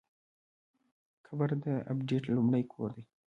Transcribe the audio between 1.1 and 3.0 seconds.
قبر د ابدیت لومړی کور